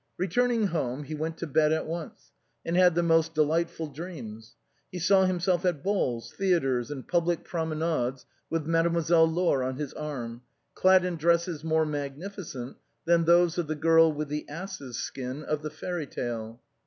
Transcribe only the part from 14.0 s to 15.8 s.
with the ass's skin of the